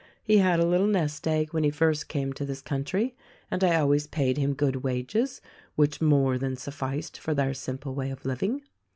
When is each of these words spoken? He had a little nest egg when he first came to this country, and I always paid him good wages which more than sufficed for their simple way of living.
He 0.23 0.39
had 0.39 0.59
a 0.59 0.65
little 0.65 0.87
nest 0.87 1.27
egg 1.27 1.53
when 1.53 1.63
he 1.63 1.69
first 1.69 2.07
came 2.07 2.33
to 2.33 2.43
this 2.43 2.63
country, 2.63 3.15
and 3.51 3.63
I 3.63 3.75
always 3.75 4.07
paid 4.07 4.35
him 4.35 4.55
good 4.55 4.77
wages 4.77 5.41
which 5.75 6.01
more 6.01 6.39
than 6.39 6.55
sufficed 6.55 7.19
for 7.19 7.35
their 7.35 7.53
simple 7.53 7.93
way 7.93 8.09
of 8.09 8.25
living. 8.25 8.63